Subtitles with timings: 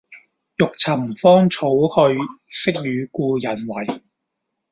[0.55, 2.17] 欲尋芳草去，
[2.49, 4.01] 惜與故人違。